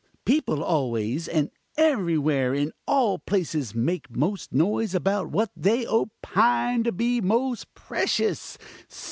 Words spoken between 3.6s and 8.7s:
make most noise about what they opine to be most precious.